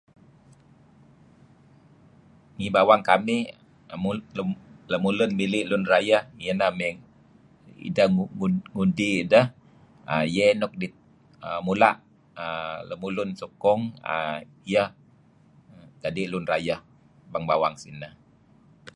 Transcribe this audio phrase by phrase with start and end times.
[2.57, 3.43] Ngi bawang kamih
[4.93, 6.97] lemulun mili' lun rayeh iyeh ineh
[7.87, 8.07] ideh
[8.73, 9.45] ngundi ideh
[10.33, 11.95] iyeh nuk dita' mula'
[12.89, 13.81] lemulun sukung
[14.13, 14.87] uhm iyeh
[16.01, 16.79] jadi' lun rayeh
[17.31, 18.13] bang bawang sineh.